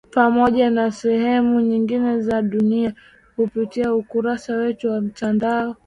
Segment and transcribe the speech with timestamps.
[0.13, 2.93] Pamoja na sehemu nyingine za dunia
[3.35, 5.75] kupitia ukurasa wetu wa mtandao